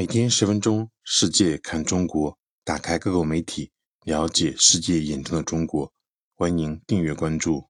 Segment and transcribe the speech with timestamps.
[0.00, 3.70] 每天十分钟，世界看中国，打开各个媒体，
[4.06, 5.92] 了解世界眼中的中国。
[6.34, 7.68] 欢迎订阅关注。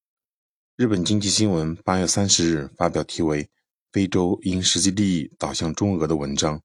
[0.77, 3.43] 日本经济新闻八月三十日发表题为
[3.91, 6.63] 《非洲因实际利益导向中俄》的文章。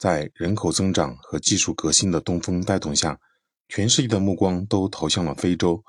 [0.00, 3.20] 在人口增长和技术革新的东风带动下，
[3.68, 5.84] 全世界的目光都投向了非洲。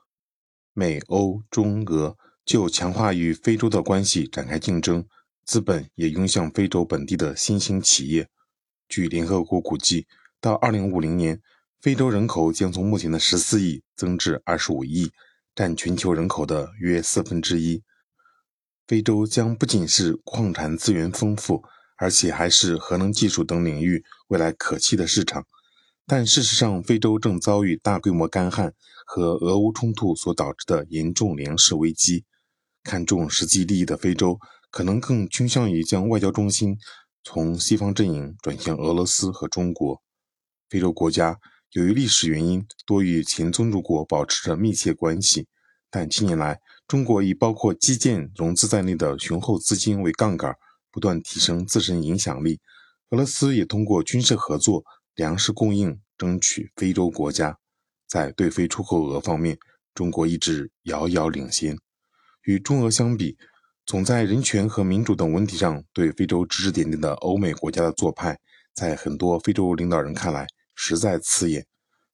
[0.74, 2.16] 美、欧、中、俄
[2.46, 5.04] 就强化与非洲的关系展开竞争，
[5.46, 8.30] 资本也涌向非洲本地的新兴企业。
[8.88, 10.08] 据联合国估计，
[10.40, 11.42] 到2050年，
[11.82, 15.12] 非洲人口将从目前的14亿增至25亿，
[15.54, 17.84] 占全球人口的约四分之一。
[18.88, 21.64] 非洲将不仅是矿产资源丰富，
[21.98, 25.46] 而且还是核能技术等领域未来可期的市场。
[26.06, 28.74] 但事实上，非洲正遭遇大规模干旱
[29.06, 32.24] 和俄乌冲突所导致的严重粮食危机。
[32.82, 34.40] 看重实际利益的非洲，
[34.72, 36.78] 可能更倾向于将外交中心。
[37.30, 40.02] 从西方阵营转向俄罗斯和中国，
[40.70, 41.38] 非洲国家
[41.74, 45.46] 由于历史原因多与前宗主国保持着密切关系，
[45.90, 50.56] 但近年来，中国以包括基建融资在内的雄厚资金为杠杆，
[50.90, 52.62] 不断提升自身影响力。
[53.10, 57.58] 俄罗斯也通过军事合作、粮食供应争取非洲国家。
[58.08, 59.60] 在对非出口额方面，
[59.94, 61.78] 中国一直遥遥领先。
[62.44, 63.38] 与中俄相比，
[63.88, 68.38] 总在人权和民主等问题上对非洲指指点点的欧美国家的做派，
[68.74, 70.46] 在很多非洲领导人看来
[70.76, 71.66] 实在刺眼。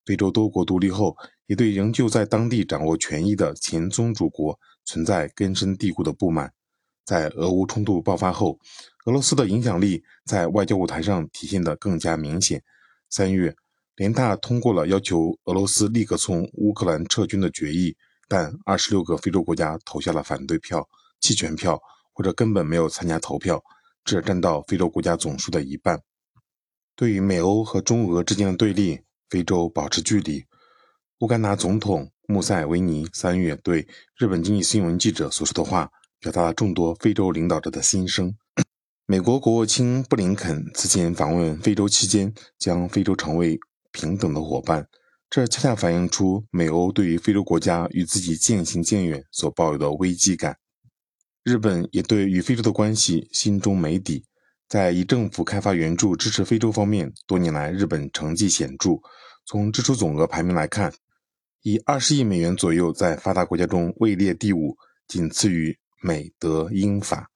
[0.05, 6.53] 非洲多国独立后，也对仍旧在当地掌握权益的前宗主国存在根深蒂固的不满。
[7.05, 8.59] 在俄乌冲突爆发后，
[9.05, 12.61] 俄罗斯的影响力在外交舞台上体现得更加明显。
[13.09, 13.55] 三月，
[13.95, 20.87] 联大通过了要求俄罗斯立刻从乌克兰撤军的决议，但二十六个非洲国家投下了反对票。
[21.23, 23.63] 弃权票或者根本没有参加投票，
[24.03, 26.01] 这占到非洲国家总数的一半。
[26.97, 30.43] 对于美欧和中俄之间的对立，非洲保持距离。
[31.19, 35.89] 乌干达总统穆塞维尼三月对日本经济新闻记者所说的话，
[36.19, 38.35] 表达了众多非洲领导者的心声。
[39.05, 43.57] 美国国务卿布林肯此前访问非洲期间，将非洲成为
[43.93, 44.85] 平等的伙伴，
[45.29, 50.57] 这恰恰反映出美欧对于非洲国家与自己渐行渐远所抱有的危机感。
[51.43, 54.23] 日本也对与非洲的关系心中没底，
[54.69, 58.91] 在以政府开发援助支持非洲方面，多年来日本成绩显著。
[59.45, 60.93] 从支出总额排名来看，
[61.61, 67.29] 以二十亿美元左右，在发达国家中位列第五，仅次于美、德、英、法。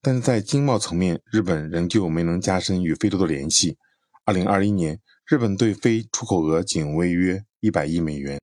[0.00, 3.76] 但是在经贸层面，日本仍旧没能加深与非洲的联系。
[4.24, 8.40] 二零二一年，日本对非出口额仅为约一百亿美元。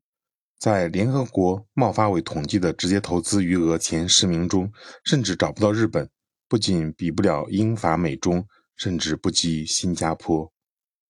[0.66, 4.68] 在联合国贸发委统计的直接投资余额前十名中，
[5.04, 6.10] 甚至找不到日本，
[6.50, 8.44] 不仅比不了英法美中，
[8.76, 10.52] 甚至不及新加坡。